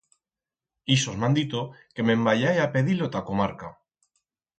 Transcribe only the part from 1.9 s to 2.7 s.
que me'n vayai a